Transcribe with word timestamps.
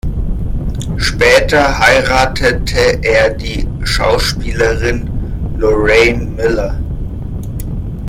Später 0.97 1.77
heiratete 1.77 3.03
er 3.03 3.35
die 3.35 3.67
Schauspielerin 3.83 5.07
Lorraine 5.59 6.25
Miller. 6.25 6.79